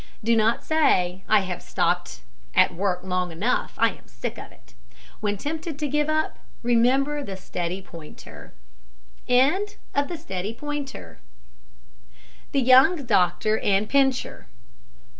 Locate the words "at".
2.55-2.73